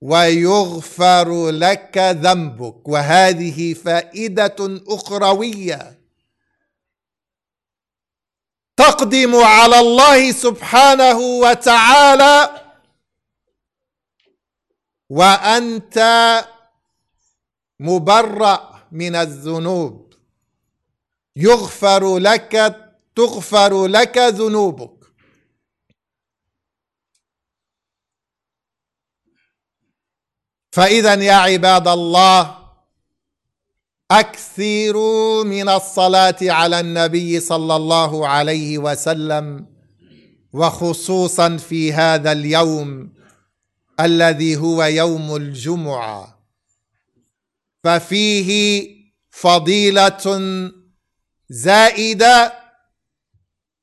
ويغفر 0.00 1.50
لك 1.50 1.98
ذنبك. 1.98 2.88
وهذه 2.88 3.74
فائدة 3.74 4.56
أخروية. 4.88 5.98
تقدم 8.76 9.34
على 9.34 9.80
الله 9.80 10.32
سبحانه 10.32 11.18
وتعالى 11.18 12.62
وأنت 15.10 15.98
مبرأ 17.80 18.88
من 18.92 19.14
الذنوب. 19.14 20.14
يغفر 21.36 22.18
لك 22.18 22.76
تغفر 23.16 23.86
لك 23.86 24.18
ذنوبك. 24.18 24.95
فإذا 30.76 31.14
يا 31.14 31.32
عباد 31.32 31.88
الله 31.88 32.54
أكثروا 34.10 35.44
من 35.44 35.68
الصلاة 35.68 36.36
على 36.42 36.80
النبي 36.80 37.40
صلى 37.40 37.76
الله 37.76 38.28
عليه 38.28 38.78
وسلم 38.78 39.66
وخصوصا 40.52 41.56
في 41.56 41.92
هذا 41.92 42.32
اليوم 42.32 43.12
الذي 44.00 44.56
هو 44.56 44.84
يوم 44.84 45.36
الجمعة. 45.36 46.38
ففيه 47.84 48.50
فضيلة 49.30 50.24
زائدة 51.48 52.52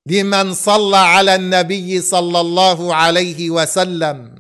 لمن 0.06 0.54
صلى 0.54 0.98
على 0.98 1.36
النبي 1.36 2.02
صلى 2.02 2.40
الله 2.40 2.96
عليه 2.96 3.50
وسلم. 3.50 4.33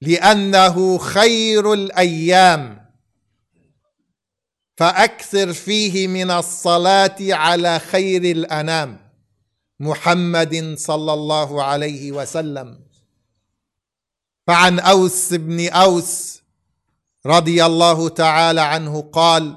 لأنه 0.00 0.98
خير 0.98 1.72
الأيام. 1.72 2.90
فأكثر 4.76 5.52
فيه 5.52 6.08
من 6.08 6.30
الصلاة 6.30 7.16
على 7.20 7.78
خير 7.78 8.24
الأنام. 8.24 9.10
محمد 9.80 10.74
صلى 10.78 11.12
الله 11.12 11.62
عليه 11.62 12.12
وسلم. 12.12 12.80
فعن 14.46 14.78
أوس 14.78 15.34
بن 15.34 15.68
أوس 15.68 16.42
رضي 17.26 17.66
الله 17.66 18.08
تعالى 18.08 18.60
عنه 18.60 19.00
قال 19.00 19.56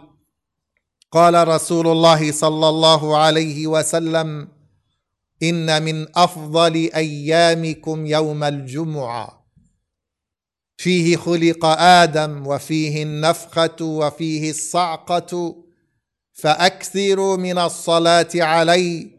قال 1.12 1.48
رسول 1.48 1.88
الله 1.88 2.32
صلى 2.32 2.70
الله 2.70 3.18
عليه 3.18 3.68
وسلم 3.68 4.48
إن 5.44 5.84
من 5.84 6.18
أفضل 6.18 6.90
أيامكم 6.96 8.06
يوم 8.06 8.44
الجمعة. 8.44 9.43
فيه 10.78 11.18
خلق 11.18 11.66
آدم 11.80 12.48
وفيه 12.48 13.04
النفخة 13.04 13.82
وفيه 13.82 14.50
الصعقة 14.50 15.56
فاكثروا 16.34 17.38
من 17.38 17.58
الصلاة 17.58 18.30
علي 18.36 19.12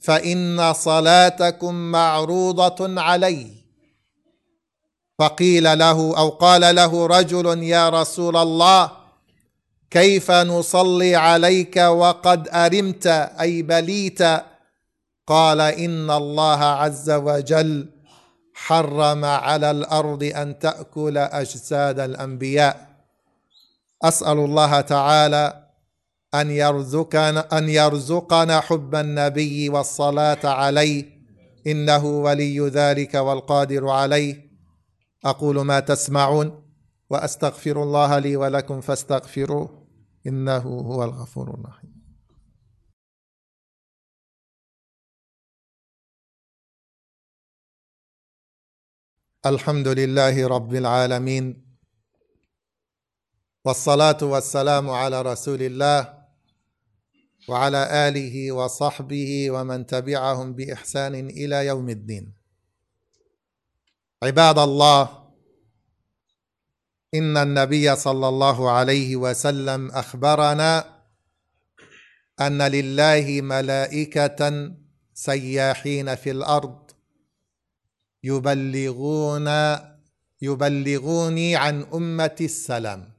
فإن 0.00 0.72
صلاتكم 0.72 1.74
معروضة 1.74 3.00
علي. 3.00 3.46
فقيل 5.18 5.78
له 5.78 6.18
أو 6.18 6.28
قال 6.28 6.74
له 6.74 7.06
رجل 7.06 7.62
يا 7.62 7.88
رسول 7.88 8.36
الله 8.36 8.90
كيف 9.90 10.30
نصلي 10.30 11.14
عليك 11.14 11.76
وقد 11.76 12.48
أرمت 12.48 13.06
أي 13.40 13.62
بليت؟ 13.62 14.22
قال 15.26 15.60
إن 15.60 16.10
الله 16.10 16.64
عز 16.64 17.10
وجل 17.10 17.88
حرم 18.58 19.24
على 19.24 19.70
الأرض 19.70 20.22
أن 20.22 20.58
تأكل 20.58 21.18
أجساد 21.18 22.00
الأنبياء. 22.00 22.88
أسأل 24.02 24.38
الله 24.38 24.80
تعالى 24.80 25.66
أن 26.34 26.50
يرزقنا 26.50 27.58
أن 27.58 27.68
يرزقنا 27.68 28.60
حب 28.60 28.94
النبي 28.94 29.68
والصلاة 29.68 30.44
عليه. 30.44 31.04
إنه 31.66 32.04
ولي 32.04 32.60
ذلك 32.68 33.14
والقادر 33.14 33.88
عليه. 33.88 34.50
أقول 35.24 35.60
ما 35.60 35.80
تسمعون 35.80 36.62
وأستغفر 37.10 37.82
الله 37.82 38.18
لي 38.18 38.36
ولكم 38.36 38.80
فاستغفروه. 38.80 39.86
إنه 40.26 40.56
هو 40.62 41.04
الغفور 41.04 41.54
الرحيم. 41.54 41.85
الحمد 49.46 49.88
لله 49.88 50.46
رب 50.48 50.74
العالمين 50.74 51.62
والصلاة 53.64 54.18
والسلام 54.22 54.90
على 54.90 55.22
رسول 55.22 55.62
الله 55.62 56.14
وعلى 57.48 58.08
آله 58.08 58.52
وصحبه 58.52 59.50
ومن 59.50 59.86
تبعهم 59.86 60.52
بإحسان 60.54 61.14
إلى 61.14 61.66
يوم 61.66 61.88
الدين. 61.88 62.32
عباد 64.22 64.58
الله 64.58 65.30
إن 67.14 67.36
النبي 67.36 67.96
صلى 67.96 68.28
الله 68.28 68.70
عليه 68.70 69.16
وسلم 69.16 69.90
أخبرنا 69.90 71.02
أن 72.40 72.62
لله 72.62 73.40
ملائكة 73.42 74.72
سياحين 75.14 76.14
في 76.14 76.30
الأرض 76.30 76.85
يبلغون 78.30 79.48
يبلغوني 80.42 81.56
عن 81.56 81.82
امتي 81.82 82.44
السلام. 82.44 83.12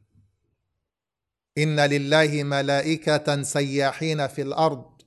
إن 1.58 1.80
لله 1.80 2.44
ملائكة 2.44 3.44
سياحين 3.44 4.28
في 4.28 4.42
الأرض 4.42 5.02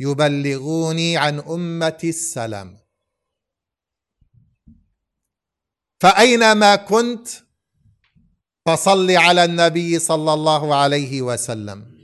يبلغوني 0.00 1.16
عن 1.16 1.38
امتي 1.38 2.08
السلام. 2.08 2.78
فأينما 6.00 6.76
كنت 6.76 7.28
فصل 8.66 9.10
على 9.10 9.44
النبي 9.44 9.98
صلى 9.98 10.32
الله 10.34 10.74
عليه 10.74 11.22
وسلم. 11.22 11.98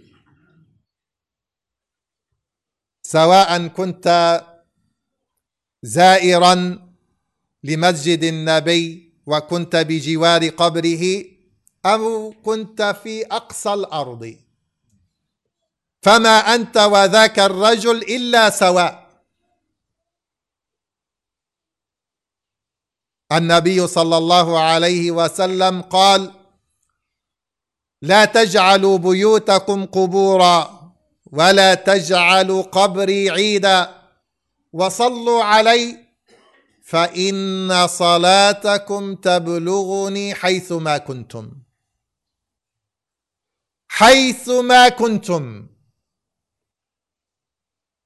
سواء 3.02 3.66
كنت 3.68 4.06
زائرا 5.82 6.83
لمسجد 7.64 8.24
النبي 8.24 9.12
وكنت 9.26 9.76
بجوار 9.76 10.48
قبره 10.48 11.24
أو 11.86 12.30
كنت 12.44 12.82
في 13.02 13.26
أقصى 13.26 13.74
الأرض. 13.74 14.36
فما 16.02 16.54
أنت 16.54 16.76
وذاك 16.76 17.38
الرجل 17.38 17.96
إلا 18.02 18.50
سواء. 18.50 19.04
النبي 23.32 23.86
صلى 23.86 24.16
الله 24.16 24.60
عليه 24.60 25.10
وسلم 25.10 25.82
قال 25.82 26.32
لا 28.02 28.24
تجعلوا 28.24 28.98
بيوتكم 28.98 29.84
قبورا 29.86 30.92
ولا 31.32 31.74
تجعلوا 31.74 32.62
قبري 32.62 33.30
عيدا 33.30 34.02
وصلوا 34.72 35.44
علي 35.44 36.03
فان 36.84 37.86
صلاتكم 37.86 39.14
تبلغني 39.14 40.34
حيثما 40.34 40.98
كنتم. 40.98 41.52
حيثما 43.88 44.88
كنتم. 44.88 45.68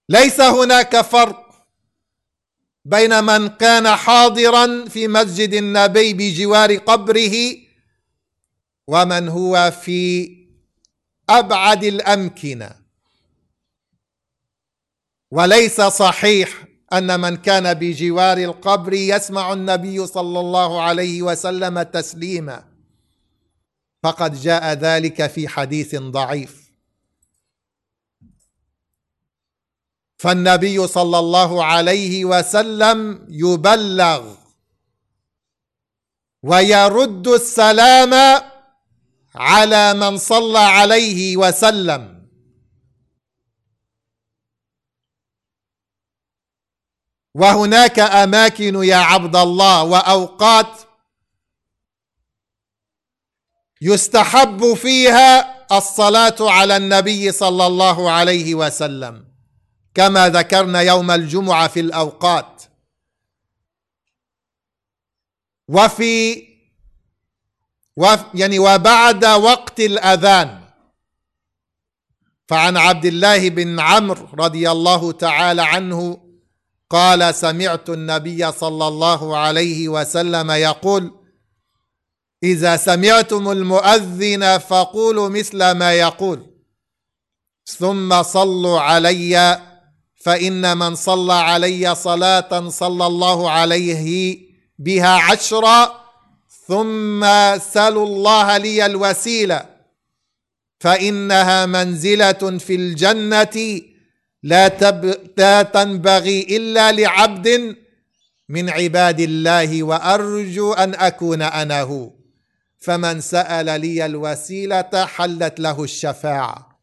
ليس 0.08 0.40
هناك 0.40 1.00
فرق 1.00 1.66
بين 2.84 3.24
من 3.24 3.48
كان 3.48 3.96
حاضرا 3.96 4.88
في 4.88 5.08
مسجد 5.08 5.54
النبي 5.54 6.12
بجوار 6.12 6.76
قبره 6.76 7.56
ومن 8.86 9.28
هو 9.28 9.70
في 9.70 10.28
ابعد 11.28 11.84
الامكنه. 11.84 12.78
وليس 15.30 15.80
صحيح 15.80 16.67
أن 16.92 17.20
من 17.20 17.36
كان 17.36 17.74
بجوار 17.74 18.38
القبر 18.38 18.92
يسمع 18.92 19.52
النبي 19.52 20.06
صلى 20.06 20.40
الله 20.40 20.82
عليه 20.82 21.22
وسلم 21.22 21.82
تسليما. 21.82 22.64
فقد 24.02 24.34
جاء 24.34 24.72
ذلك 24.72 25.26
في 25.26 25.48
حديث 25.48 25.94
ضعيف. 25.94 26.68
فالنبي 30.16 30.86
صلى 30.86 31.18
الله 31.18 31.64
عليه 31.64 32.24
وسلم 32.24 33.26
يبلغ 33.30 34.34
ويرد 36.42 37.28
السلام 37.28 38.42
على 39.34 39.94
من 39.94 40.16
صلى 40.16 40.58
عليه 40.58 41.36
وسلم. 41.36 42.17
وهناك 47.38 47.98
أماكن 47.98 48.84
يا 48.84 48.96
عبد 48.96 49.36
الله 49.36 49.82
وأوقات 49.82 50.80
يستحب 53.80 54.74
فيها 54.74 55.58
الصلاة 55.76 56.36
على 56.40 56.76
النبي 56.76 57.32
صلى 57.32 57.66
الله 57.66 58.10
عليه 58.10 58.54
وسلم 58.54 59.24
كما 59.94 60.28
ذكرنا 60.28 60.80
يوم 60.80 61.10
الجمعة 61.10 61.68
في 61.68 61.80
الأوقات. 61.80 62.62
وفي 65.68 66.48
يعني 68.34 68.58
وبعد 68.58 69.24
وقت 69.24 69.80
الأذان. 69.80 70.68
فعن 72.48 72.76
عبد 72.76 73.04
الله 73.04 73.48
بن 73.48 73.80
عمرو 73.80 74.28
رضي 74.34 74.70
الله 74.70 75.12
تعالى 75.12 75.62
عنه 75.62 76.27
قال 76.90 77.34
سمعت 77.34 77.90
النبي 77.90 78.52
صلى 78.52 78.88
الله 78.88 79.36
عليه 79.36 79.88
وسلم 79.88 80.50
يقول 80.50 81.10
إذا 82.42 82.76
سمعتم 82.76 83.50
المؤذن 83.50 84.58
فقولوا 84.58 85.28
مثل 85.28 85.70
ما 85.70 85.92
يقول 85.92 86.46
ثم 87.66 88.22
صلوا 88.22 88.80
علي 88.80 89.60
فإن 90.24 90.78
من 90.78 90.94
صلى 90.94 91.32
علي 91.32 91.94
صلاة 91.94 92.68
صلى 92.68 93.06
الله 93.06 93.50
عليه 93.50 94.38
بها 94.78 95.08
عشرا 95.08 96.08
ثم 96.68 97.26
سلوا 97.58 98.06
الله 98.06 98.56
لي 98.56 98.86
الوسيلة 98.86 99.66
فإنها 100.80 101.66
منزلة 101.66 102.58
في 102.58 102.74
الجنة 102.74 103.80
لا, 104.42 104.68
تب... 104.68 105.32
لا 105.36 105.62
تنبغي 105.62 106.56
إلا 106.56 106.92
لعبد 106.92 107.76
من 108.48 108.70
عباد 108.70 109.20
الله 109.20 109.82
وأرجو 109.82 110.72
أن 110.72 110.94
أكون 110.94 111.42
أنا 111.42 111.82
هو. 111.82 112.10
فمن 112.78 113.20
سأل 113.20 113.80
لي 113.80 114.06
الوسيلة 114.06 115.06
حلت 115.06 115.60
له 115.60 115.84
الشفاعة. 115.84 116.80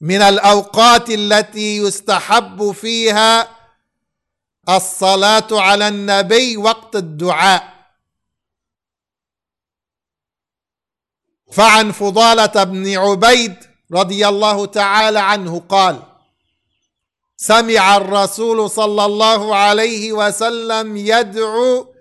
من 0.00 0.22
الأوقات 0.22 1.10
التي 1.10 1.76
يستحب 1.76 2.72
فيها 2.72 3.48
الصلاة 4.68 5.46
على 5.52 5.88
النبي 5.88 6.56
وقت 6.56 6.96
الدعاء. 6.96 7.80
فعن 11.52 11.92
فضالة 11.92 12.64
بن 12.64 12.96
عبيد 12.96 13.69
رضي 13.92 14.28
الله 14.28 14.66
تعالى 14.66 15.18
عنه 15.20 15.60
قال 15.68 16.02
سمع 17.36 17.96
الرسول 17.96 18.70
صلى 18.70 19.04
الله 19.04 19.56
عليه 19.56 20.12
وسلم 20.12 20.96
يدعو 20.96 21.94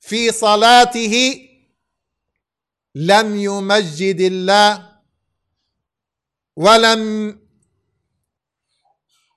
في 0.00 0.32
صلاته 0.32 1.44
لم 2.94 3.36
يمجد 3.36 4.20
الله 4.20 4.88
ولم 6.56 7.02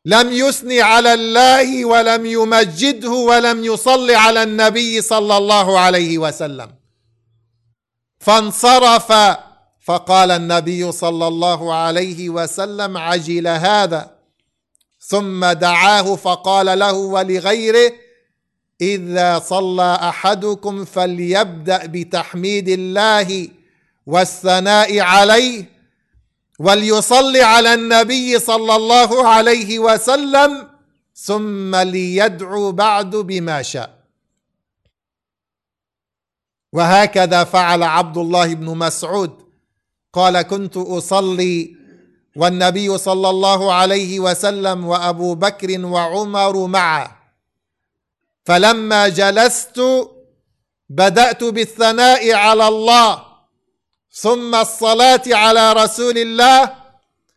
لم 0.06 0.32
يثني 0.32 0.82
على 0.82 1.13
الله 1.13 1.86
ولم 1.86 2.25
يمجده 2.25 3.12
ولم 3.12 3.65
يصل 3.65 4.12
على 4.12 4.43
النبي 4.43 5.01
صلى 5.01 5.38
الله 5.38 5.80
عليه 5.80 6.17
وسلم. 6.17 6.75
فانصرف 8.19 9.12
فقال 9.91 10.32
النبي 10.32 10.91
صلى 10.91 11.27
الله 11.27 11.73
عليه 11.73 12.30
وسلم 12.30 12.97
عجل 12.97 13.47
هذا. 13.47 14.12
ثم 14.99 15.45
دعاه 15.45 16.15
فقال 16.15 16.80
له 16.80 16.93
ولغيره 16.93 17.91
إذا 18.82 19.39
صلى 19.39 19.99
أحدكم 20.01 20.86
فليبدأ 20.86 21.86
بتحميد 21.86 22.69
الله 22.69 23.49
والثناء 24.06 24.99
عليه 24.99 25.65
وليصلي 26.60 27.41
على 27.41 27.73
النبي 27.73 28.39
صلى 28.39 28.75
الله 28.75 29.27
عليه 29.27 29.80
وسلم 29.80 30.67
ثم 31.15 31.75
ليدعو 31.75 32.71
بعد 32.71 33.15
بما 33.15 33.62
شاء. 33.62 34.01
وهكذا 36.73 37.43
فعل 37.43 37.84
عبد 37.84 38.17
الله 38.17 38.54
بن 38.54 38.77
مسعود. 38.77 39.51
قال 40.13 40.41
كنت 40.41 40.78
أصلي 40.78 41.76
والنبي 42.36 42.97
صلى 42.97 43.30
الله 43.30 43.74
عليه 43.74 44.19
وسلم 44.19 44.86
وأبو 44.86 45.36
بكر 45.36 45.86
وعمر 45.86 46.67
معه. 46.67 47.21
فلما 48.45 49.08
جلست 49.08 49.82
بدأت 50.89 51.43
بالثناء 51.43 52.34
على 52.34 52.67
الله 52.67 53.26
ثم 54.12 54.56
الصلاة 54.56 55.21
على 55.28 55.74
رسول 55.74 56.17
الله 56.17 56.76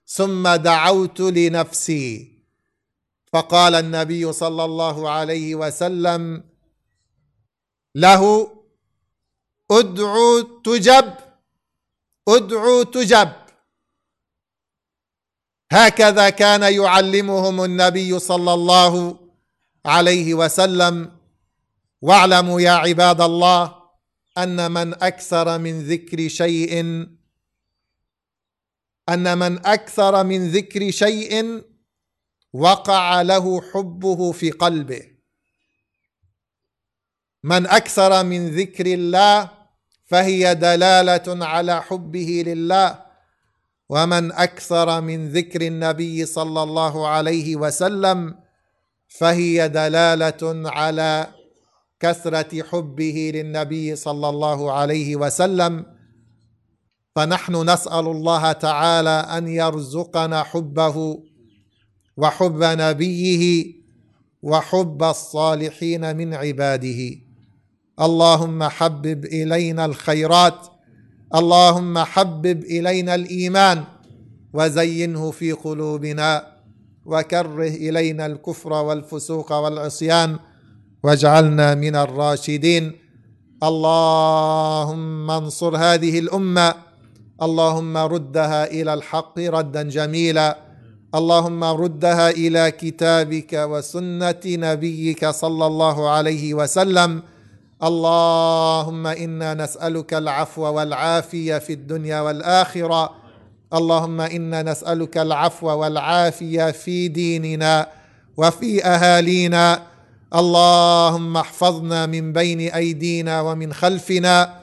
ثم 0.06 0.48
دعوت 0.48 1.20
لنفسي. 1.20 2.34
فقال 3.32 3.74
النبي 3.74 4.32
صلى 4.32 4.64
الله 4.64 5.10
عليه 5.10 5.54
وسلم 5.54 6.44
له 7.94 8.50
ادعو 9.70 10.40
تجب. 10.40 11.23
ادعو 12.28 12.82
تجب. 12.82 13.32
هكذا 15.72 16.30
كان 16.30 16.62
يعلمهم 16.72 17.64
النبي 17.64 18.18
صلى 18.18 18.54
الله 18.54 19.18
عليه 19.86 20.34
وسلم. 20.34 21.18
واعلموا 22.02 22.60
يا 22.60 22.70
عباد 22.70 23.20
الله 23.20 23.82
أن 24.38 24.72
من 24.72 24.94
أكثر 24.94 25.58
من 25.58 25.82
ذكر 25.82 26.28
شيء 26.28 26.80
أن 29.08 29.38
من 29.38 29.66
أكثر 29.66 30.24
من 30.24 30.50
ذكر 30.50 30.90
شيء 30.90 31.62
وقع 32.52 33.22
له 33.22 33.60
حبه 33.72 34.32
في 34.32 34.50
قلبه. 34.50 35.14
من 37.42 37.66
أكثر 37.66 38.24
من 38.24 38.56
ذكر 38.56 38.86
الله 38.86 39.63
فهي 40.06 40.54
دلالة 40.54 41.46
على 41.46 41.82
حبه 41.82 42.44
لله. 42.46 43.04
ومن 43.88 44.32
أكثر 44.32 45.00
من 45.00 45.28
ذكر 45.28 45.62
النبي 45.62 46.26
صلى 46.26 46.62
الله 46.62 47.08
عليه 47.08 47.56
وسلم 47.56 48.34
فهي 49.08 49.68
دلالة 49.68 50.70
على 50.70 51.26
كثرة 52.00 52.62
حبه 52.62 53.32
للنبي 53.34 53.96
صلى 53.96 54.28
الله 54.28 54.72
عليه 54.72 55.16
وسلم. 55.16 55.86
فنحن 57.16 57.70
نسأل 57.70 58.06
الله 58.06 58.52
تعالى 58.52 59.10
أن 59.10 59.48
يرزقنا 59.48 60.42
حبه 60.42 61.22
وحب 62.16 62.58
نبيه 62.62 63.74
وحب 64.42 65.02
الصالحين 65.02 66.16
من 66.16 66.34
عباده. 66.34 67.23
اللهم 68.00 68.62
حبب 68.62 69.24
إلينا 69.24 69.84
الخيرات. 69.84 70.66
اللهم 71.34 71.98
حبب 71.98 72.64
إلينا 72.64 73.14
الإيمان. 73.14 73.84
وزينه 74.52 75.30
في 75.30 75.52
قلوبنا. 75.52 76.46
وكره 77.06 77.68
إلينا 77.68 78.26
الكفر 78.26 78.72
والفسوق 78.72 79.52
والعصيان. 79.52 80.38
واجعلنا 81.02 81.74
من 81.74 81.96
الراشدين. 81.96 82.92
اللهم 83.62 85.30
انصر 85.30 85.76
هذه 85.76 86.18
الأمة. 86.18 86.74
اللهم 87.42 87.96
ردها 87.96 88.66
إلى 88.66 88.94
الحق 88.94 89.38
ردا 89.38 89.82
جميلا. 89.82 90.58
اللهم 91.14 91.64
ردها 91.64 92.30
إلى 92.30 92.70
كتابك 92.70 93.52
وسنة 93.52 94.42
نبيك 94.46 95.26
صلى 95.26 95.66
الله 95.66 96.10
عليه 96.10 96.54
وسلم. 96.54 97.33
اللهم 97.84 99.06
إنا 99.06 99.54
نسألك 99.54 100.14
العفو 100.14 100.62
والعافية 100.62 101.58
في 101.58 101.72
الدنيا 101.72 102.20
والآخرة. 102.20 103.10
اللهم 103.74 104.20
إنا 104.20 104.62
نسألك 104.62 105.18
العفو 105.18 105.66
والعافية 105.66 106.70
في 106.70 107.08
ديننا 107.08 107.86
وفي 108.36 108.84
أهالينا. 108.84 109.82
اللهم 110.34 111.36
احفظنا 111.36 112.06
من 112.06 112.32
بين 112.32 112.60
أيدينا 112.60 113.40
ومن 113.40 113.72
خلفنا 113.72 114.54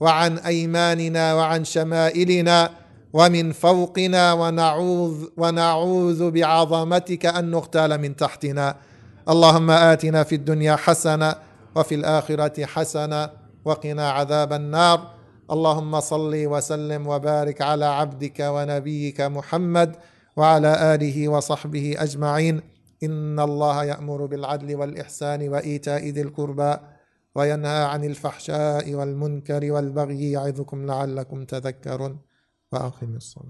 وعن 0.00 0.38
أيماننا 0.38 1.34
وعن 1.34 1.64
شمائلنا 1.64 2.70
ومن 3.12 3.52
فوقنا. 3.52 4.32
ونعوذ 4.32 5.24
ونعوذ 5.36 6.30
بعظمتك 6.30 7.26
أن 7.26 7.50
نغتال 7.50 7.98
من 8.00 8.16
تحتنا. 8.16 8.76
اللهم 9.28 9.70
آتنا 9.70 10.22
في 10.22 10.34
الدنيا 10.34 10.76
حسنة 10.76 11.47
وفي 11.78 11.94
الآخرة 11.94 12.64
حسنة 12.64 13.30
وقنا 13.64 14.10
عذاب 14.10 14.52
النار. 14.52 15.14
اللهم 15.50 16.00
صل 16.00 16.46
وسلم 16.46 17.06
وبارك 17.06 17.62
على 17.62 17.84
عبدك 17.84 18.40
ونبيك 18.40 19.20
محمد 19.20 19.96
وعلى 20.36 20.94
آله 20.94 21.28
وصحبه 21.28 21.94
أجمعين. 21.98 22.62
إن 23.02 23.40
الله 23.40 23.84
يأمر 23.84 24.26
بالعدل 24.26 24.76
والإحسان 24.76 25.48
وإيتاء 25.48 26.08
ذي 26.08 26.22
القربى 26.22 26.76
وينهى 27.34 27.84
عن 27.84 28.04
الفحشاء 28.04 28.94
والمنكر 28.94 29.72
والبغي 29.72 30.32
يعظكم 30.32 30.86
لعلكم 30.86 31.44
تذكرون. 31.44 32.18
وأقم 32.72 33.16
الصلاة. 33.16 33.46